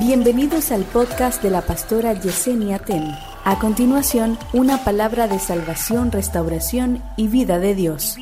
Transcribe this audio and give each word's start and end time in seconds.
Bienvenidos 0.00 0.72
al 0.72 0.84
podcast 0.84 1.42
de 1.42 1.50
la 1.50 1.60
pastora 1.60 2.14
Yesenia 2.14 2.78
Ten. 2.78 3.14
A 3.44 3.58
continuación, 3.58 4.38
una 4.54 4.82
palabra 4.82 5.28
de 5.28 5.38
salvación, 5.38 6.10
restauración 6.10 7.02
y 7.18 7.28
vida 7.28 7.58
de 7.58 7.74
Dios. 7.74 8.16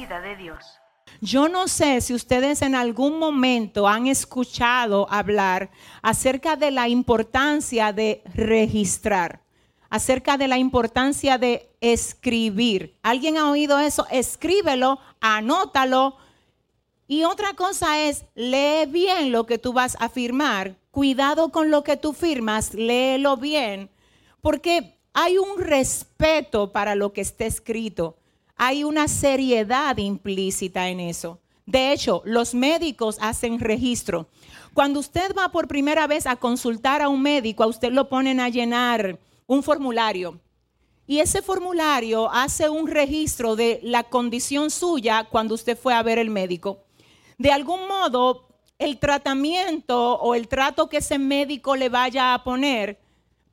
Yo 1.21 1.49
no 1.49 1.69
sé 1.69 2.01
si 2.01 2.15
ustedes 2.15 2.63
en 2.63 2.75
algún 2.75 3.21
momento 3.21 3.87
han 3.87 4.09
escuchado 4.09 5.07
hablar 5.09 5.71
acerca 6.03 6.57
de 6.57 6.73
la 6.73 6.89
importancia 6.89 7.93
de 7.93 8.25
registrar, 8.35 9.45
acerca 9.89 10.37
de 10.37 10.49
la 10.49 10.59
importancia 10.59 11.39
de 11.39 11.71
escribir. 11.81 12.99
¿Alguien 13.05 13.37
ha 13.37 13.49
oído 13.49 13.79
eso? 13.79 14.05
Escríbelo, 14.11 14.99
anótalo. 15.21 16.17
Y 17.09 17.25
otra 17.25 17.55
cosa 17.55 18.03
es, 18.05 18.27
lee 18.37 18.87
bien 18.87 19.33
lo 19.33 19.47
que 19.47 19.59
tú 19.59 19.73
vas 19.73 19.97
a 19.99 20.09
firmar 20.09 20.77
cuidado 20.99 21.51
con 21.51 21.71
lo 21.71 21.85
que 21.85 21.97
tú 21.97 22.13
firmas, 22.13 22.75
léelo 22.75 23.37
bien, 23.37 23.89
porque 24.41 24.99
hay 25.13 25.39
un 25.39 25.61
respeto 25.61 26.73
para 26.73 26.97
lo 26.97 27.13
que 27.13 27.21
está 27.21 27.45
escrito, 27.45 28.17
hay 28.57 28.83
una 28.83 29.07
seriedad 29.07 29.97
implícita 29.97 30.89
en 30.89 30.99
eso. 30.99 31.39
De 31.67 31.93
hecho, 31.93 32.21
los 32.25 32.53
médicos 32.53 33.17
hacen 33.21 33.61
registro. 33.61 34.27
Cuando 34.75 34.99
usted 34.99 35.37
va 35.39 35.51
por 35.51 35.69
primera 35.69 36.09
vez 36.09 36.27
a 36.27 36.35
consultar 36.35 37.01
a 37.01 37.09
un 37.09 37.23
médico, 37.23 37.63
a 37.63 37.69
usted 37.69 37.93
lo 37.93 38.09
ponen 38.09 38.41
a 38.41 38.49
llenar 38.49 39.21
un 39.47 39.63
formulario. 39.63 40.41
Y 41.07 41.21
ese 41.21 41.43
formulario 41.43 42.29
hace 42.33 42.69
un 42.69 42.89
registro 42.89 43.55
de 43.55 43.79
la 43.85 44.03
condición 44.03 44.71
suya 44.73 45.29
cuando 45.31 45.55
usted 45.55 45.79
fue 45.79 45.95
a 45.95 46.03
ver 46.03 46.19
el 46.19 46.31
médico. 46.31 46.88
De 47.39 47.53
algún 47.53 47.87
modo, 47.89 48.49
el 48.79 48.99
tratamiento 48.99 50.19
o 50.19 50.35
el 50.35 50.49
trato 50.49 50.89
que 50.89 50.99
ese 50.99 51.19
médico 51.19 51.77
le 51.77 51.89
vaya 51.89 52.35
a 52.35 52.45
poner 52.45 53.01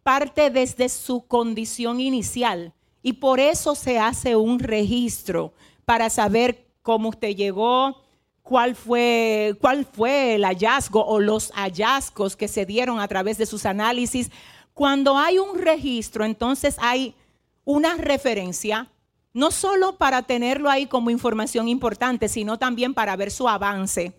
parte 0.03 0.49
desde 0.49 0.89
su 0.89 1.25
condición 1.25 1.99
inicial 1.99 2.73
y 3.01 3.13
por 3.13 3.39
eso 3.39 3.75
se 3.75 3.99
hace 3.99 4.35
un 4.35 4.59
registro 4.59 5.53
para 5.85 6.09
saber 6.09 6.67
cómo 6.81 7.09
usted 7.09 7.35
llegó, 7.35 8.01
cuál 8.41 8.75
fue, 8.75 9.55
cuál 9.61 9.85
fue 9.85 10.35
el 10.35 10.43
hallazgo 10.43 11.05
o 11.05 11.19
los 11.19 11.51
hallazgos 11.51 12.35
que 12.35 12.47
se 12.47 12.65
dieron 12.65 12.99
a 12.99 13.07
través 13.07 13.37
de 13.37 13.45
sus 13.45 13.65
análisis. 13.65 14.31
Cuando 14.73 15.17
hay 15.17 15.37
un 15.37 15.59
registro, 15.59 16.25
entonces 16.25 16.77
hay 16.79 17.15
una 17.63 17.95
referencia, 17.95 18.91
no 19.35 19.51
solo 19.51 19.97
para 19.97 20.23
tenerlo 20.23 20.71
ahí 20.71 20.87
como 20.87 21.11
información 21.11 21.67
importante, 21.67 22.27
sino 22.27 22.57
también 22.57 22.95
para 22.95 23.15
ver 23.15 23.29
su 23.29 23.47
avance 23.47 24.13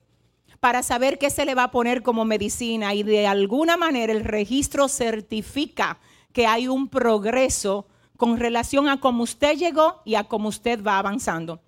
para 0.61 0.83
saber 0.83 1.19
qué 1.19 1.31
se 1.31 1.45
le 1.45 1.55
va 1.55 1.65
a 1.65 1.71
poner 1.71 2.03
como 2.03 2.25
medicina 2.25 2.95
y 2.95 3.03
de 3.03 3.27
alguna 3.27 3.77
manera 3.77 4.13
el 4.13 4.25
registro 4.25 4.89
certifica 4.89 5.99
que 6.33 6.47
hay 6.47 6.67
un 6.67 6.89
progreso 6.89 7.87
con 8.17 8.39
relación 8.39 8.89
a 8.89 8.99
cómo 8.99 9.23
usted 9.23 9.57
llegó 9.57 10.01
y 10.05 10.15
a 10.15 10.25
cómo 10.25 10.49
usted 10.49 10.83
va 10.83 10.99
avanzando. 10.99 11.61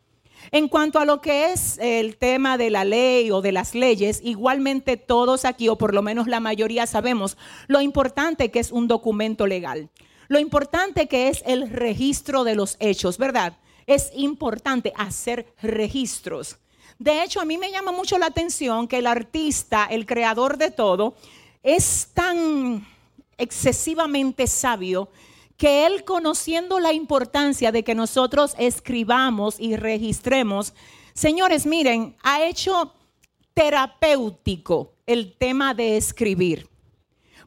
En 0.50 0.68
cuanto 0.68 0.98
a 0.98 1.04
lo 1.04 1.20
que 1.20 1.52
es 1.52 1.78
el 1.78 2.16
tema 2.16 2.56
de 2.56 2.70
la 2.70 2.84
ley 2.84 3.30
o 3.30 3.42
de 3.42 3.52
las 3.52 3.74
leyes, 3.74 4.20
igualmente 4.22 4.96
todos 4.96 5.44
aquí, 5.44 5.68
o 5.68 5.76
por 5.76 5.94
lo 5.94 6.02
menos 6.02 6.26
la 6.26 6.40
mayoría 6.40 6.86
sabemos, 6.86 7.36
lo 7.66 7.80
importante 7.80 8.50
que 8.50 8.60
es 8.60 8.72
un 8.72 8.88
documento 8.88 9.46
legal. 9.46 9.90
Lo 10.28 10.38
importante 10.38 11.08
que 11.08 11.28
es 11.28 11.42
el 11.46 11.70
registro 11.70 12.44
de 12.44 12.54
los 12.54 12.76
hechos, 12.80 13.18
¿verdad? 13.18 13.56
Es 13.86 14.12
importante 14.14 14.92
hacer 14.96 15.52
registros. 15.62 16.58
De 16.98 17.22
hecho, 17.22 17.40
a 17.40 17.44
mí 17.44 17.56
me 17.56 17.70
llama 17.70 17.92
mucho 17.92 18.18
la 18.18 18.26
atención 18.26 18.88
que 18.88 18.98
el 18.98 19.06
artista, 19.06 19.86
el 19.86 20.04
creador 20.04 20.58
de 20.58 20.70
todo, 20.70 21.14
es 21.62 22.10
tan 22.12 22.86
excesivamente 23.38 24.46
sabio 24.46 25.08
que 25.56 25.86
él 25.86 26.04
conociendo 26.04 26.78
la 26.78 26.92
importancia 26.92 27.72
de 27.72 27.82
que 27.82 27.94
nosotros 27.94 28.54
escribamos 28.58 29.58
y 29.58 29.76
registremos, 29.76 30.74
señores, 31.14 31.66
miren, 31.66 32.16
ha 32.22 32.44
hecho 32.44 32.92
terapéutico 33.54 34.92
el 35.06 35.34
tema 35.36 35.74
de 35.74 35.96
escribir. 35.96 36.68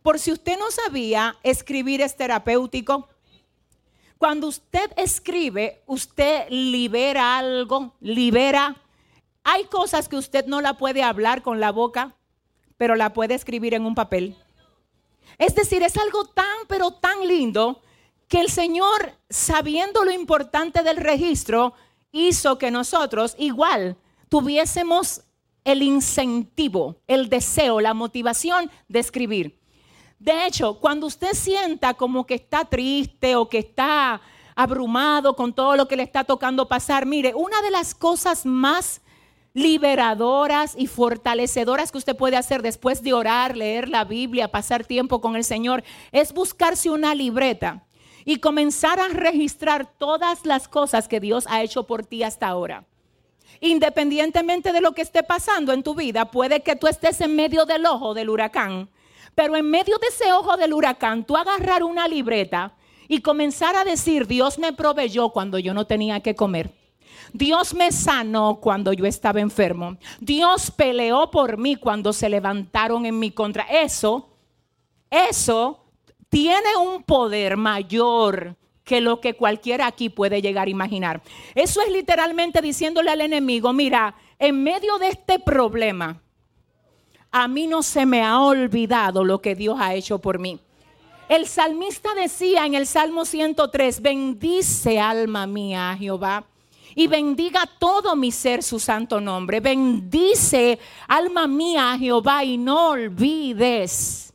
Por 0.02 0.20
si 0.20 0.32
usted 0.32 0.58
no 0.58 0.72
sabía, 0.72 1.36
escribir 1.44 2.02
es 2.02 2.16
terapéutico. 2.16 3.08
Cuando 4.18 4.48
usted 4.48 4.92
escribe, 4.98 5.82
usted 5.86 6.48
libera 6.50 7.38
algo, 7.38 7.96
libera 8.00 8.82
hay 9.44 9.66
cosas 9.66 10.08
que 10.08 10.18
usted 10.18 10.46
no 10.46 10.62
la 10.62 10.78
puede 10.78 11.04
hablar 11.04 11.42
con 11.42 11.60
la 11.60 11.72
boca, 11.72 12.16
pero 12.78 12.96
la 12.96 13.14
puede 13.14 13.34
escribir 13.34 13.74
en 13.74 13.86
un 13.86 13.96
papel. 13.96 14.36
Es 15.38 15.56
decir, 15.56 15.82
es 15.84 15.98
algo 15.98 16.26
tan, 16.26 16.68
pero 16.68 16.92
tan 16.92 17.28
lindo 17.28 17.82
que 18.28 18.40
el 18.40 18.50
Señor, 18.50 19.14
sabiendo 19.30 20.06
lo 20.06 20.12
importante 20.12 20.84
del 20.84 20.98
registro, 20.98 21.74
hizo 22.12 22.58
que 22.58 22.70
nosotros 22.70 23.36
igual 23.40 23.98
tuviésemos 24.30 25.22
el 25.64 25.82
incentivo, 25.82 26.98
el 27.08 27.30
deseo, 27.30 27.82
la 27.82 27.94
motivación 27.94 28.70
de 28.88 29.00
escribir. 29.00 29.60
De 30.22 30.46
hecho, 30.46 30.76
cuando 30.76 31.08
usted 31.08 31.34
sienta 31.34 31.96
como 31.96 32.28
que 32.28 32.36
está 32.36 32.64
triste 32.64 33.36
o 33.36 33.50
que 33.50 33.58
está 33.58 34.22
abrumado 34.54 35.36
con 35.36 35.52
todo 35.52 35.76
lo 35.76 35.88
que 35.88 35.96
le 35.96 36.04
está 36.04 36.24
tocando 36.24 36.68
pasar, 36.68 37.08
mire, 37.08 37.34
una 37.34 37.60
de 37.64 37.72
las 37.72 37.96
cosas 37.96 38.46
más 38.46 39.02
liberadoras 39.56 40.76
y 40.78 40.86
fortalecedoras 40.86 41.92
que 41.92 41.98
usted 41.98 42.16
puede 42.16 42.38
hacer 42.38 42.62
después 42.62 43.02
de 43.02 43.14
orar, 43.14 43.58
leer 43.58 43.90
la 43.90 44.04
Biblia, 44.04 44.52
pasar 44.52 44.86
tiempo 44.86 45.22
con 45.22 45.36
el 45.36 45.44
Señor, 45.44 45.84
es 46.12 46.34
buscarse 46.34 46.92
una 46.92 47.16
libreta 47.16 47.84
y 48.24 48.38
comenzar 48.38 49.00
a 49.00 49.08
registrar 49.08 49.92
todas 49.98 50.46
las 50.46 50.68
cosas 50.68 51.08
que 51.08 51.20
Dios 51.20 51.48
ha 51.50 51.64
hecho 51.64 51.88
por 51.88 52.06
ti 52.06 52.22
hasta 52.22 52.48
ahora. 52.48 52.86
Independientemente 53.60 54.72
de 54.72 54.82
lo 54.82 54.92
que 54.92 55.02
esté 55.02 55.24
pasando 55.24 55.74
en 55.74 55.82
tu 55.82 55.96
vida, 55.96 56.30
puede 56.30 56.62
que 56.62 56.76
tú 56.76 56.86
estés 56.86 57.22
en 57.22 57.36
medio 57.36 57.66
del 57.66 57.88
ojo 57.88 58.14
del 58.14 58.30
huracán, 58.30 58.88
pero 59.36 59.56
en 59.56 59.70
medio 59.70 59.98
de 59.98 60.08
ese 60.08 60.32
ojo 60.34 60.58
del 60.58 60.74
huracán, 60.74 61.24
tú 61.24 61.38
agarrar 61.38 61.84
una 61.84 62.08
libreta 62.08 62.74
y 63.08 63.22
comenzar 63.22 63.76
a 63.76 63.84
decir, 63.84 64.28
Dios 64.28 64.58
me 64.60 64.74
proveyó 64.74 65.30
cuando 65.30 65.60
yo 65.60 65.74
no 65.74 65.86
tenía 65.86 66.22
que 66.22 66.36
comer. 66.36 66.74
Dios 67.34 67.74
me 67.74 67.92
sanó 67.92 68.60
cuando 68.62 68.94
yo 68.94 69.06
estaba 69.06 69.40
enfermo. 69.40 69.98
Dios 70.20 70.72
peleó 70.72 71.32
por 71.32 71.58
mí 71.58 71.76
cuando 71.76 72.14
se 72.14 72.30
levantaron 72.30 73.06
en 73.06 73.18
mi 73.20 73.32
contra. 73.32 73.64
Eso, 73.64 74.30
eso 75.10 75.86
tiene 76.30 76.76
un 76.78 77.04
poder 77.04 77.58
mayor 77.58 78.56
que 78.84 79.02
lo 79.02 79.22
que 79.22 79.36
cualquiera 79.36 79.88
aquí 79.88 80.10
puede 80.10 80.42
llegar 80.42 80.68
a 80.68 80.72
imaginar. 80.72 81.22
Eso 81.56 81.82
es 81.82 81.92
literalmente 81.92 82.62
diciéndole 82.62 83.12
al 83.12 83.22
enemigo, 83.22 83.72
mira, 83.74 84.16
en 84.40 84.64
medio 84.64 84.98
de 84.98 85.10
este 85.10 85.40
problema, 85.40 86.22
a 87.32 87.48
mí 87.48 87.68
no 87.68 87.82
se 87.82 88.06
me 88.06 88.24
ha 88.24 88.40
olvidado 88.42 89.24
lo 89.24 89.42
que 89.42 89.56
Dios 89.56 89.78
ha 89.80 89.94
hecho 89.94 90.20
por 90.20 90.40
mí. 90.40 90.60
El 91.30 91.48
salmista 91.48 92.14
decía 92.14 92.66
en 92.66 92.74
el 92.74 92.86
Salmo 92.86 93.24
103, 93.24 94.02
bendice 94.02 95.00
alma 95.00 95.48
mía 95.48 95.96
Jehová 95.98 96.44
y 96.94 97.08
bendiga 97.08 97.70
todo 97.80 98.16
mi 98.16 98.32
ser 98.32 98.64
su 98.64 98.80
santo 98.80 99.22
nombre. 99.22 99.62
Bendice, 99.62 100.78
alma 101.08 101.48
mía, 101.48 101.96
Jehová 101.98 102.44
y 102.44 102.58
no 102.58 102.90
olvides 102.90 104.34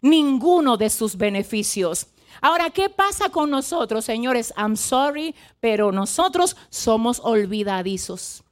ninguno 0.00 0.78
de 0.78 0.88
sus 0.88 1.16
beneficios. 1.16 2.06
Ahora, 2.40 2.70
¿qué 2.70 2.88
pasa 2.88 3.28
con 3.28 3.50
nosotros, 3.50 4.04
señores? 4.04 4.54
I'm 4.56 4.76
sorry, 4.76 5.34
pero 5.60 5.92
nosotros 5.92 6.56
somos 6.70 7.20
olvidadizos. 7.22 8.42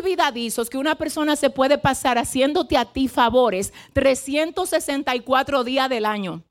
Olvidadizos 0.00 0.70
que 0.70 0.78
una 0.78 0.94
persona 0.94 1.36
se 1.36 1.50
puede 1.50 1.76
pasar 1.76 2.16
haciéndote 2.16 2.78
a 2.78 2.86
ti 2.86 3.06
favores 3.06 3.72
364 3.92 5.62
días 5.62 5.90
del 5.90 6.06
año. 6.06 6.42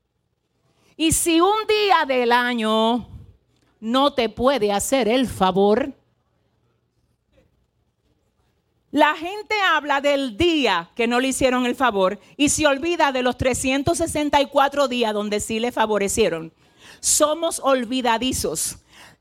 Y 0.96 1.10
si 1.12 1.40
un 1.40 1.66
día 1.66 2.04
del 2.06 2.30
año 2.30 3.08
no 3.80 4.12
te 4.12 4.28
puede 4.28 4.70
hacer 4.70 5.08
el 5.08 5.26
favor. 5.26 5.92
La 8.92 9.14
gente 9.14 9.54
habla 9.72 10.00
del 10.00 10.36
día 10.36 10.90
que 10.94 11.06
no 11.06 11.18
le 11.18 11.28
hicieron 11.28 11.66
el 11.66 11.74
favor 11.74 12.20
y 12.36 12.50
se 12.50 12.66
olvida 12.66 13.10
de 13.10 13.22
los 13.22 13.36
364 13.36 14.88
días 14.88 15.12
donde 15.12 15.40
sí 15.40 15.58
le 15.58 15.72
favorecieron. 15.72 16.52
Somos 17.00 17.60
olvidadizos. 17.60 18.76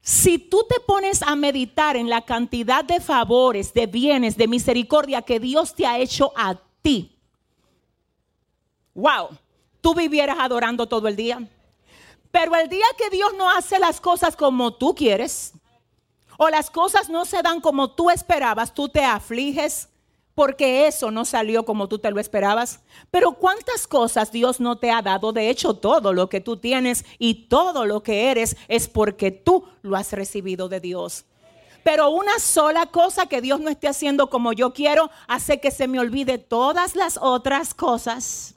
Si 0.10 0.40
tú 0.40 0.66
te 0.68 0.80
pones 0.80 1.22
a 1.22 1.36
meditar 1.36 1.96
en 1.96 2.10
la 2.10 2.24
cantidad 2.24 2.84
de 2.84 3.00
favores, 3.00 3.72
de 3.76 3.86
bienes, 3.86 4.36
de 4.36 4.48
misericordia 4.48 5.22
que 5.22 5.40
Dios 5.40 5.76
te 5.76 5.86
ha 5.86 6.00
hecho 6.00 6.34
a 6.36 6.56
ti, 6.82 7.16
wow, 8.96 9.30
tú 9.82 9.94
vivieras 9.94 10.38
adorando 10.40 10.88
todo 10.88 11.08
el 11.08 11.16
día. 11.16 11.48
Pero 12.32 12.56
el 12.56 12.68
día 12.68 12.88
que 12.98 13.12
Dios 13.12 13.36
no 13.38 13.52
hace 13.52 13.78
las 13.78 14.02
cosas 14.02 14.36
como 14.36 14.74
tú 14.74 14.96
quieres, 14.96 15.54
o 16.40 16.50
las 16.50 16.72
cosas 16.72 17.08
no 17.08 17.24
se 17.24 17.44
dan 17.44 17.62
como 17.62 17.92
tú 17.92 18.10
esperabas, 18.10 18.74
tú 18.74 18.90
te 18.90 19.06
afliges 19.06 19.89
porque 20.40 20.88
eso 20.88 21.12
no 21.12 21.26
salió 21.26 21.66
como 21.66 21.90
tú 21.90 22.00
te 22.00 22.10
lo 22.12 22.22
esperabas. 22.22 22.80
Pero 23.12 23.34
cuántas 23.34 23.88
cosas 23.88 24.32
Dios 24.32 24.62
no 24.62 24.78
te 24.78 24.90
ha 24.90 25.02
dado. 25.02 25.34
De 25.34 25.50
hecho, 25.50 25.74
todo 25.74 26.14
lo 26.14 26.30
que 26.30 26.40
tú 26.40 26.56
tienes 26.56 27.04
y 27.18 27.50
todo 27.50 27.86
lo 27.86 28.04
que 28.04 28.32
eres 28.32 28.56
es 28.70 28.88
porque 28.88 29.32
tú 29.32 29.66
lo 29.82 29.98
has 29.98 30.14
recibido 30.14 30.70
de 30.70 30.80
Dios. 30.80 31.26
Pero 31.84 32.12
una 32.12 32.40
sola 32.40 32.86
cosa 32.86 33.26
que 33.26 33.42
Dios 33.42 33.60
no 33.60 33.70
esté 33.70 33.90
haciendo 33.90 34.30
como 34.30 34.54
yo 34.54 34.72
quiero 34.72 35.12
hace 35.28 35.60
que 35.60 35.72
se 35.72 35.90
me 35.90 36.00
olvide 36.00 36.38
todas 36.38 36.96
las 36.96 37.20
otras 37.22 37.74
cosas 37.74 38.56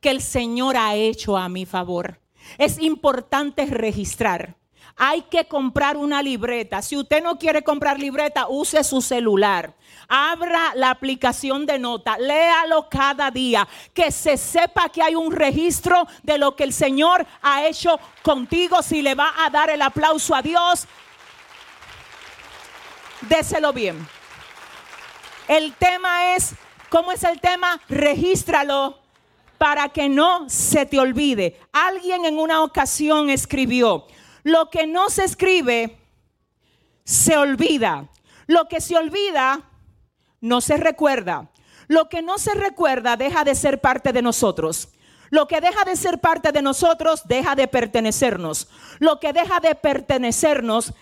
que 0.00 0.10
el 0.10 0.22
Señor 0.22 0.76
ha 0.76 0.94
hecho 0.94 1.36
a 1.36 1.48
mi 1.48 1.66
favor. 1.66 2.20
Es 2.56 2.78
importante 2.78 3.66
registrar. 3.66 4.61
Hay 4.96 5.22
que 5.22 5.46
comprar 5.46 5.96
una 5.96 6.22
libreta. 6.22 6.82
Si 6.82 6.96
usted 6.96 7.22
no 7.22 7.38
quiere 7.38 7.62
comprar 7.62 7.98
libreta, 7.98 8.46
use 8.48 8.84
su 8.84 9.00
celular. 9.00 9.74
Abra 10.08 10.72
la 10.74 10.90
aplicación 10.90 11.64
de 11.64 11.78
nota, 11.78 12.18
léalo 12.18 12.88
cada 12.90 13.30
día, 13.30 13.66
que 13.94 14.10
se 14.10 14.36
sepa 14.36 14.88
que 14.88 15.02
hay 15.02 15.14
un 15.14 15.32
registro 15.32 16.06
de 16.22 16.38
lo 16.38 16.54
que 16.54 16.64
el 16.64 16.72
Señor 16.72 17.26
ha 17.40 17.66
hecho 17.66 17.98
contigo. 18.22 18.82
Si 18.82 19.02
le 19.02 19.14
va 19.14 19.32
a 19.38 19.50
dar 19.50 19.70
el 19.70 19.80
aplauso 19.80 20.34
a 20.34 20.42
Dios, 20.42 20.86
déselo 23.22 23.72
bien. 23.72 24.06
El 25.48 25.72
tema 25.74 26.34
es, 26.34 26.54
¿cómo 26.88 27.12
es 27.12 27.22
el 27.24 27.40
tema? 27.40 27.80
Regístralo 27.88 28.98
para 29.58 29.88
que 29.88 30.08
no 30.08 30.48
se 30.48 30.86
te 30.86 30.98
olvide. 30.98 31.60
Alguien 31.72 32.24
en 32.24 32.38
una 32.38 32.62
ocasión 32.62 33.30
escribió, 33.30 34.06
lo 34.42 34.70
que 34.70 34.86
no 34.86 35.10
se 35.10 35.24
escribe 35.24 35.98
se 37.04 37.36
olvida. 37.36 38.08
Lo 38.46 38.68
que 38.68 38.80
se 38.80 38.96
olvida 38.96 39.62
no 40.40 40.60
se 40.60 40.76
recuerda. 40.76 41.50
Lo 41.88 42.08
que 42.08 42.22
no 42.22 42.38
se 42.38 42.54
recuerda 42.54 43.16
deja 43.16 43.44
de 43.44 43.54
ser 43.54 43.80
parte 43.80 44.12
de 44.12 44.22
nosotros. 44.22 44.88
Lo 45.30 45.46
que 45.48 45.60
deja 45.60 45.84
de 45.84 45.96
ser 45.96 46.18
parte 46.18 46.52
de 46.52 46.62
nosotros 46.62 47.22
deja 47.24 47.54
de 47.54 47.68
pertenecernos. 47.68 48.68
Lo 48.98 49.18
que 49.18 49.32
deja 49.32 49.60
de 49.60 49.74
pertenecernos 49.74 50.92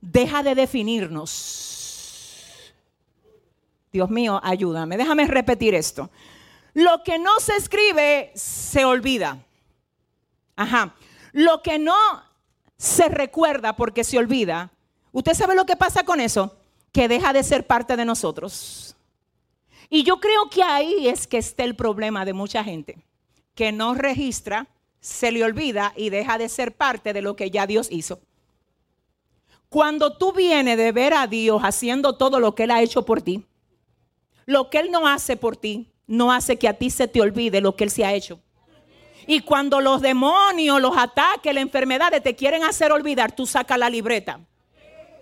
deja 0.00 0.42
de 0.42 0.54
definirnos. 0.54 1.74
Dios 3.92 4.10
mío, 4.10 4.40
ayúdame. 4.42 4.96
Déjame 4.96 5.26
repetir 5.26 5.74
esto. 5.74 6.10
Lo 6.74 7.02
que 7.02 7.18
no 7.18 7.40
se 7.40 7.56
escribe 7.56 8.30
se 8.34 8.84
olvida. 8.84 9.38
Ajá. 10.56 10.94
Lo 11.32 11.62
que 11.62 11.78
no 11.78 11.96
se 12.78 13.08
recuerda 13.08 13.76
porque 13.76 14.04
se 14.04 14.18
olvida. 14.18 14.70
¿Usted 15.12 15.34
sabe 15.34 15.54
lo 15.54 15.66
que 15.66 15.76
pasa 15.76 16.04
con 16.04 16.20
eso? 16.20 16.56
Que 16.92 17.08
deja 17.08 17.32
de 17.32 17.42
ser 17.42 17.66
parte 17.66 17.96
de 17.96 18.04
nosotros. 18.04 18.96
Y 19.90 20.04
yo 20.04 20.20
creo 20.20 20.48
que 20.50 20.62
ahí 20.62 21.08
es 21.08 21.26
que 21.26 21.38
está 21.38 21.64
el 21.64 21.74
problema 21.74 22.24
de 22.24 22.32
mucha 22.32 22.62
gente, 22.62 22.98
que 23.54 23.72
no 23.72 23.94
registra, 23.94 24.68
se 25.00 25.32
le 25.32 25.44
olvida 25.44 25.92
y 25.96 26.10
deja 26.10 26.38
de 26.38 26.48
ser 26.48 26.76
parte 26.76 27.12
de 27.12 27.22
lo 27.22 27.36
que 27.36 27.50
ya 27.50 27.66
Dios 27.66 27.88
hizo. 27.90 28.20
Cuando 29.68 30.16
tú 30.16 30.32
vienes 30.32 30.76
de 30.76 30.92
ver 30.92 31.14
a 31.14 31.26
Dios 31.26 31.62
haciendo 31.62 32.16
todo 32.16 32.40
lo 32.40 32.54
que 32.54 32.64
Él 32.64 32.70
ha 32.70 32.82
hecho 32.82 33.04
por 33.04 33.22
ti, 33.22 33.44
lo 34.46 34.70
que 34.70 34.78
Él 34.78 34.90
no 34.90 35.06
hace 35.08 35.36
por 35.36 35.56
ti, 35.56 35.90
no 36.06 36.32
hace 36.32 36.58
que 36.58 36.68
a 36.68 36.74
ti 36.74 36.90
se 36.90 37.08
te 37.08 37.20
olvide 37.20 37.60
lo 37.60 37.76
que 37.76 37.84
Él 37.84 37.90
se 37.90 38.04
ha 38.04 38.14
hecho. 38.14 38.40
Y 39.30 39.40
cuando 39.40 39.82
los 39.82 40.00
demonios, 40.00 40.80
los 40.80 40.96
ataques, 40.96 41.52
las 41.52 41.60
enfermedades 41.60 42.22
te 42.22 42.34
quieren 42.34 42.64
hacer 42.64 42.90
olvidar, 42.92 43.30
tú 43.30 43.44
sacas 43.44 43.78
la 43.78 43.90
libreta. 43.90 44.40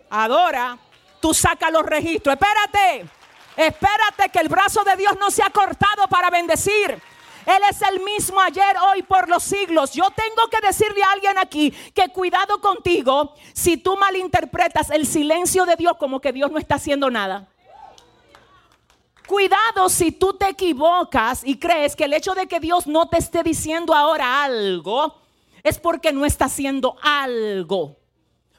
Adora, 0.08 0.78
tú 1.20 1.34
sacas 1.34 1.72
los 1.72 1.84
registros. 1.84 2.36
Espérate, 2.36 3.04
espérate 3.56 4.28
que 4.32 4.38
el 4.38 4.48
brazo 4.48 4.84
de 4.84 4.94
Dios 4.94 5.16
no 5.18 5.28
se 5.32 5.42
ha 5.42 5.50
cortado 5.50 6.06
para 6.08 6.30
bendecir. 6.30 7.02
Él 7.46 7.62
es 7.68 7.82
el 7.82 7.98
mismo 7.98 8.40
ayer, 8.40 8.76
hoy, 8.92 9.02
por 9.02 9.28
los 9.28 9.42
siglos. 9.42 9.92
Yo 9.92 10.08
tengo 10.10 10.48
que 10.50 10.64
decirle 10.64 11.02
a 11.02 11.10
alguien 11.10 11.36
aquí 11.38 11.72
que 11.92 12.08
cuidado 12.10 12.60
contigo 12.60 13.34
si 13.54 13.76
tú 13.76 13.96
malinterpretas 13.96 14.90
el 14.90 15.04
silencio 15.08 15.66
de 15.66 15.74
Dios 15.74 15.94
como 15.98 16.20
que 16.20 16.32
Dios 16.32 16.52
no 16.52 16.58
está 16.58 16.76
haciendo 16.76 17.10
nada. 17.10 17.48
Cuidado 19.26 19.88
si 19.88 20.12
tú 20.12 20.34
te 20.34 20.48
equivocas 20.48 21.42
y 21.44 21.58
crees 21.58 21.96
que 21.96 22.04
el 22.04 22.14
hecho 22.14 22.34
de 22.34 22.46
que 22.46 22.60
Dios 22.60 22.86
no 22.86 23.08
te 23.08 23.18
esté 23.18 23.42
diciendo 23.42 23.92
ahora 23.92 24.44
algo 24.44 25.20
es 25.64 25.80
porque 25.80 26.12
no 26.12 26.24
está 26.24 26.44
haciendo 26.44 26.96
algo. 27.02 27.96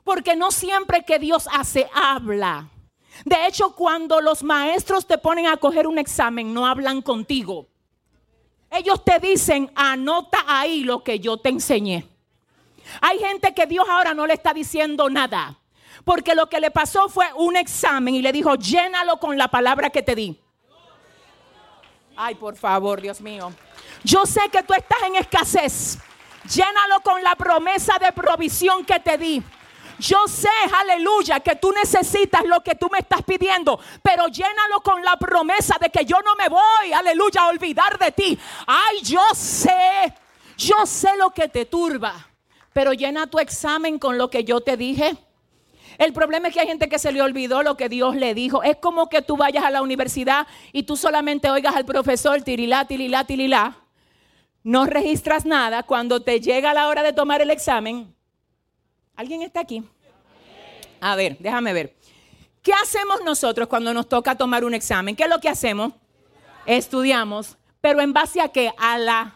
Porque 0.03 0.35
no 0.35 0.51
siempre 0.51 1.03
que 1.03 1.19
Dios 1.19 1.47
hace, 1.51 1.89
habla. 1.93 2.69
De 3.23 3.47
hecho, 3.47 3.73
cuando 3.75 4.19
los 4.19 4.43
maestros 4.43 5.07
te 5.07 5.17
ponen 5.17 5.47
a 5.47 5.57
coger 5.57 5.87
un 5.87 5.97
examen, 5.97 6.53
no 6.53 6.67
hablan 6.67 7.01
contigo. 7.01 7.67
Ellos 8.69 9.03
te 9.05 9.19
dicen, 9.19 9.71
anota 9.75 10.43
ahí 10.47 10.83
lo 10.83 11.01
que 11.01 11.19
yo 11.19 11.37
te 11.37 11.49
enseñé. 11.49 12.07
Hay 13.01 13.19
gente 13.19 13.53
que 13.53 13.65
Dios 13.65 13.87
ahora 13.89 14.13
no 14.13 14.27
le 14.27 14.33
está 14.33 14.53
diciendo 14.53 15.09
nada. 15.09 15.57
Porque 16.03 16.35
lo 16.35 16.47
que 16.47 16.59
le 16.59 16.71
pasó 16.71 17.09
fue 17.09 17.25
un 17.35 17.55
examen 17.55 18.15
y 18.15 18.21
le 18.21 18.31
dijo, 18.31 18.55
llénalo 18.55 19.17
con 19.19 19.37
la 19.37 19.47
palabra 19.47 19.89
que 19.89 20.03
te 20.03 20.15
di. 20.15 20.39
Ay, 22.19 22.33
por 22.33 22.55
favor, 22.55 22.99
Dios 22.99 23.21
mío. 23.21 23.53
Yo 24.03 24.25
sé 24.25 24.41
que 24.51 24.63
tú 24.63 24.73
estás 24.73 24.97
en 25.05 25.15
escasez. 25.17 25.99
Llénalo 26.51 26.99
con 27.01 27.21
la 27.21 27.35
promesa 27.35 27.97
de 27.99 28.11
provisión 28.11 28.83
que 28.83 28.99
te 28.99 29.19
di. 29.19 29.43
Yo 29.99 30.27
sé, 30.27 30.49
aleluya, 30.79 31.39
que 31.39 31.55
tú 31.55 31.71
necesitas 31.71 32.43
lo 32.45 32.61
que 32.63 32.73
tú 32.75 32.87
me 32.91 32.99
estás 32.99 33.21
pidiendo, 33.23 33.79
pero 34.01 34.27
llénalo 34.27 34.81
con 34.81 35.03
la 35.03 35.17
promesa 35.17 35.77
de 35.79 35.89
que 35.89 36.05
yo 36.05 36.17
no 36.23 36.35
me 36.35 36.49
voy, 36.49 36.93
aleluya, 36.93 37.41
a 37.41 37.47
olvidar 37.49 37.97
de 37.97 38.11
ti. 38.11 38.37
Ay, 38.65 39.01
yo 39.01 39.21
sé, 39.33 40.13
yo 40.55 40.85
sé 40.85 41.17
lo 41.17 41.31
que 41.31 41.47
te 41.47 41.65
turba, 41.65 42.13
pero 42.73 42.93
llena 42.93 43.27
tu 43.27 43.39
examen 43.39 43.97
con 43.97 44.17
lo 44.17 44.29
que 44.29 44.43
yo 44.43 44.61
te 44.61 44.77
dije. 44.77 45.17
El 45.97 46.13
problema 46.13 46.47
es 46.47 46.53
que 46.53 46.59
hay 46.59 46.67
gente 46.67 46.89
que 46.89 46.99
se 46.99 47.11
le 47.11 47.21
olvidó 47.21 47.63
lo 47.63 47.75
que 47.77 47.89
Dios 47.89 48.15
le 48.15 48.33
dijo. 48.33 48.63
Es 48.63 48.77
como 48.77 49.09
que 49.09 49.21
tú 49.21 49.37
vayas 49.37 49.63
a 49.63 49.71
la 49.71 49.81
universidad 49.81 50.47
y 50.71 50.83
tú 50.83 50.95
solamente 50.95 51.49
oigas 51.49 51.75
al 51.75 51.85
profesor 51.85 52.41
tirilá, 52.41 52.85
tirilá, 52.85 53.23
tirilá. 53.23 53.77
No 54.63 54.85
registras 54.85 55.45
nada. 55.45 55.83
Cuando 55.83 56.21
te 56.21 56.39
llega 56.39 56.73
la 56.73 56.87
hora 56.87 57.03
de 57.03 57.13
tomar 57.13 57.41
el 57.41 57.49
examen, 57.49 58.13
¿Alguien 59.17 59.41
está 59.41 59.61
aquí? 59.61 59.83
A 61.01 61.15
ver, 61.15 61.37
déjame 61.39 61.73
ver. 61.73 61.95
¿Qué 62.61 62.71
hacemos 62.83 63.23
nosotros 63.25 63.67
cuando 63.67 63.91
nos 63.91 64.07
toca 64.07 64.35
tomar 64.35 64.63
un 64.63 64.75
examen? 64.75 65.15
¿Qué 65.15 65.23
es 65.23 65.29
lo 65.29 65.39
que 65.39 65.49
hacemos? 65.49 65.93
Estudiamos, 66.67 67.57
pero 67.81 67.99
en 68.01 68.13
base 68.13 68.41
a 68.41 68.49
qué? 68.49 68.71
A 68.77 68.99
la 68.99 69.33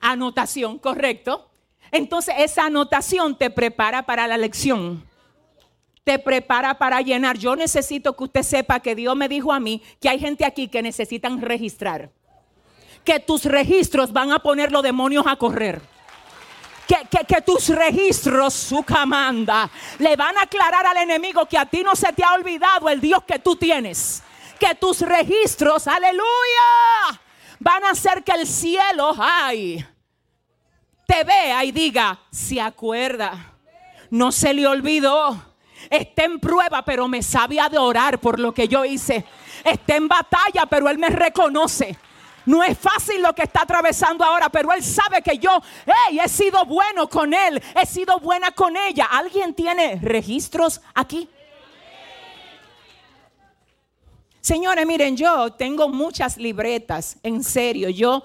anotación, 0.00 0.78
¿correcto? 0.78 1.50
Entonces 1.90 2.36
esa 2.38 2.66
anotación 2.66 3.36
te 3.36 3.50
prepara 3.50 4.06
para 4.06 4.28
la 4.28 4.38
lección. 4.38 5.04
Te 6.10 6.18
prepara 6.18 6.76
para 6.76 7.00
llenar. 7.02 7.38
Yo 7.38 7.54
necesito 7.54 8.16
que 8.16 8.24
usted 8.24 8.42
sepa 8.42 8.80
que 8.80 8.96
Dios 8.96 9.14
me 9.14 9.28
dijo 9.28 9.52
a 9.52 9.60
mí 9.60 9.80
que 10.00 10.08
hay 10.08 10.18
gente 10.18 10.44
aquí 10.44 10.66
que 10.66 10.82
necesitan 10.82 11.40
registrar. 11.40 12.10
Que 13.04 13.20
tus 13.20 13.44
registros 13.44 14.12
van 14.12 14.32
a 14.32 14.40
poner 14.40 14.72
los 14.72 14.82
demonios 14.82 15.24
a 15.28 15.36
correr 15.36 15.80
que, 17.28 17.40
tus 17.42 17.68
registros, 17.68 18.52
su 18.54 18.82
camanda, 18.82 19.70
le 20.00 20.16
van 20.16 20.36
a 20.36 20.42
aclarar 20.42 20.84
al 20.84 20.96
enemigo 20.96 21.46
que 21.46 21.56
a 21.56 21.64
ti 21.64 21.84
no 21.84 21.94
se 21.94 22.12
te 22.12 22.24
ha 22.24 22.32
olvidado 22.32 22.88
el 22.88 23.00
Dios 23.00 23.22
que 23.22 23.38
tú 23.38 23.54
tienes. 23.54 24.20
Que 24.58 24.74
tus 24.74 25.02
registros, 25.02 25.86
aleluya, 25.86 27.20
van 27.60 27.84
a 27.84 27.90
hacer 27.90 28.24
que 28.24 28.32
el 28.32 28.48
cielo, 28.48 29.14
ay, 29.16 29.86
te 31.06 31.22
vea 31.22 31.64
y 31.64 31.70
diga, 31.70 32.18
se 32.32 32.60
acuerda, 32.60 33.54
no 34.10 34.32
se 34.32 34.52
le 34.52 34.66
olvidó. 34.66 35.49
Está 35.88 36.24
en 36.24 36.40
prueba, 36.40 36.84
pero 36.84 37.08
me 37.08 37.22
sabe 37.22 37.60
adorar 37.60 38.20
por 38.20 38.38
lo 38.38 38.52
que 38.52 38.68
yo 38.68 38.84
hice. 38.84 39.24
Está 39.64 39.96
en 39.96 40.08
batalla, 40.08 40.66
pero 40.66 40.88
él 40.88 40.98
me 40.98 41.08
reconoce. 41.08 41.96
No 42.46 42.62
es 42.64 42.76
fácil 42.78 43.22
lo 43.22 43.34
que 43.34 43.42
está 43.42 43.62
atravesando 43.62 44.24
ahora, 44.24 44.48
pero 44.48 44.72
Él 44.72 44.82
sabe 44.82 45.22
que 45.22 45.38
yo 45.38 45.62
he 46.10 46.28
sido 46.28 46.64
bueno 46.64 47.08
con 47.08 47.34
Él, 47.34 47.62
he 47.80 47.86
sido 47.86 48.18
buena 48.18 48.50
con 48.50 48.76
ella. 48.76 49.06
¿Alguien 49.10 49.54
tiene 49.54 50.00
registros 50.02 50.80
aquí? 50.94 51.28
Señores, 54.40 54.86
miren, 54.86 55.16
yo 55.16 55.52
tengo 55.52 55.88
muchas 55.90 56.38
libretas, 56.38 57.18
en 57.22 57.44
serio, 57.44 57.90
yo, 57.90 58.24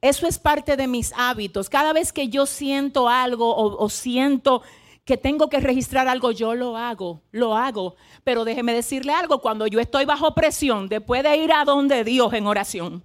eso 0.00 0.26
es 0.26 0.38
parte 0.38 0.74
de 0.76 0.86
mis 0.86 1.12
hábitos. 1.14 1.68
Cada 1.68 1.92
vez 1.92 2.14
que 2.14 2.28
yo 2.28 2.46
siento 2.46 3.10
algo 3.10 3.54
o, 3.54 3.84
o 3.84 3.88
siento 3.90 4.62
que 5.04 5.16
tengo 5.16 5.48
que 5.48 5.60
registrar 5.60 6.08
algo, 6.08 6.30
yo 6.30 6.54
lo 6.54 6.76
hago, 6.76 7.20
lo 7.32 7.56
hago. 7.56 7.96
Pero 8.24 8.44
déjeme 8.44 8.74
decirle 8.74 9.12
algo, 9.12 9.40
cuando 9.40 9.66
yo 9.66 9.80
estoy 9.80 10.04
bajo 10.04 10.34
presión, 10.34 10.88
después 10.88 11.22
de 11.22 11.36
ir 11.36 11.52
a 11.52 11.64
donde 11.64 12.04
Dios 12.04 12.32
en 12.32 12.46
oración, 12.46 13.04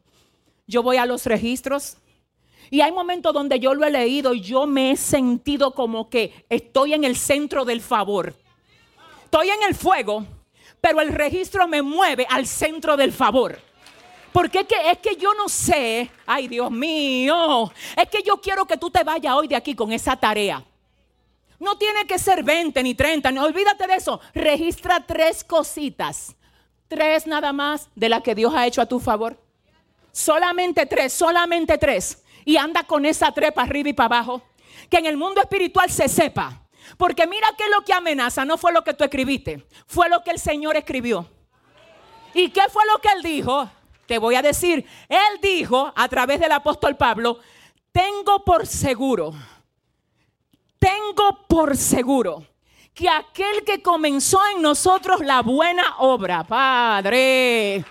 yo 0.67 0.83
voy 0.83 0.97
a 0.97 1.05
los 1.05 1.25
registros 1.25 1.97
y 2.69 2.81
hay 2.81 2.91
momentos 2.91 3.33
donde 3.33 3.59
yo 3.59 3.73
lo 3.73 3.85
he 3.85 3.91
leído 3.91 4.33
y 4.33 4.41
yo 4.41 4.65
me 4.65 4.91
he 4.91 4.97
sentido 4.97 5.73
como 5.73 6.09
que 6.09 6.45
estoy 6.49 6.93
en 6.93 7.03
el 7.03 7.15
centro 7.15 7.65
del 7.65 7.81
favor. 7.81 8.33
Estoy 9.23 9.49
en 9.49 9.63
el 9.67 9.75
fuego, 9.75 10.25
pero 10.81 11.01
el 11.01 11.09
registro 11.09 11.67
me 11.67 11.81
mueve 11.81 12.25
al 12.29 12.47
centro 12.47 12.97
del 12.97 13.11
favor. 13.11 13.59
Porque 14.31 14.59
es 14.59 14.67
que, 14.67 14.91
es 14.91 14.97
que 14.97 15.15
yo 15.15 15.33
no 15.33 15.47
sé, 15.47 16.09
ay 16.25 16.47
Dios 16.47 16.69
mío, 16.69 17.71
es 17.95 18.09
que 18.09 18.21
yo 18.21 18.37
quiero 18.41 18.65
que 18.65 18.77
tú 18.77 18.89
te 18.89 19.03
vayas 19.03 19.33
hoy 19.33 19.47
de 19.47 19.55
aquí 19.55 19.73
con 19.75 19.93
esa 19.93 20.15
tarea. 20.15 20.63
No 21.59 21.77
tiene 21.77 22.05
que 22.05 22.19
ser 22.19 22.43
20 22.43 22.81
ni 22.83 22.95
30, 22.95 23.31
no 23.31 23.43
olvídate 23.43 23.87
de 23.87 23.95
eso. 23.95 24.19
Registra 24.33 25.05
tres 25.05 25.43
cositas, 25.43 26.35
tres 26.87 27.27
nada 27.27 27.53
más 27.53 27.89
de 27.95 28.09
las 28.09 28.21
que 28.21 28.35
Dios 28.35 28.53
ha 28.53 28.65
hecho 28.67 28.81
a 28.81 28.85
tu 28.85 28.99
favor. 28.99 29.39
Solamente 30.11 30.85
tres, 30.85 31.13
solamente 31.13 31.77
tres. 31.77 32.23
Y 32.45 32.57
anda 32.57 32.83
con 32.83 33.05
esa 33.05 33.31
tres 33.31 33.51
para 33.51 33.67
arriba 33.67 33.89
y 33.89 33.93
para 33.93 34.17
abajo. 34.17 34.41
Que 34.89 34.97
en 34.97 35.05
el 35.05 35.17
mundo 35.17 35.41
espiritual 35.41 35.89
se 35.89 36.07
sepa. 36.07 36.61
Porque 36.97 37.27
mira 37.27 37.47
que 37.57 37.67
lo 37.69 37.83
que 37.83 37.93
amenaza 37.93 38.45
no 38.45 38.57
fue 38.57 38.71
lo 38.71 38.83
que 38.83 38.93
tú 38.93 39.03
escribiste, 39.03 39.65
fue 39.87 40.07
lo 40.07 40.23
que 40.23 40.31
el 40.31 40.39
Señor 40.39 40.77
escribió. 40.77 41.27
¿Y 42.33 42.49
qué 42.49 42.61
fue 42.69 42.83
lo 42.85 42.99
que 42.99 43.09
él 43.09 43.23
dijo? 43.23 43.69
Te 44.05 44.19
voy 44.19 44.35
a 44.35 44.41
decir, 44.41 44.85
él 45.09 45.39
dijo 45.41 45.91
a 45.95 46.07
través 46.07 46.39
del 46.39 46.51
apóstol 46.51 46.95
Pablo, 46.95 47.39
tengo 47.91 48.43
por 48.43 48.67
seguro 48.67 49.33
tengo 50.85 51.47
por 51.47 51.75
seguro 51.75 52.45
que 52.93 53.09
aquel 53.09 53.63
que 53.65 53.81
comenzó 53.81 54.39
en 54.55 54.61
nosotros 54.61 55.19
la 55.21 55.41
buena 55.41 55.97
obra, 55.97 56.43
Padre, 56.43 57.83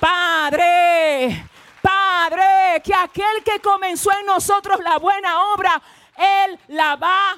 Padre, 0.00 1.46
Padre, 1.82 2.80
que 2.82 2.94
aquel 2.94 3.44
que 3.44 3.60
comenzó 3.60 4.10
en 4.18 4.24
nosotros 4.24 4.80
la 4.80 4.96
buena 4.98 5.52
obra, 5.52 5.82
Él 6.16 6.58
la 6.68 6.96
va 6.96 7.32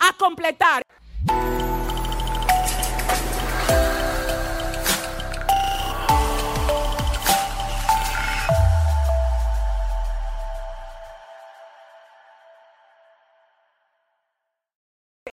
a 0.00 0.12
completar. 0.14 0.82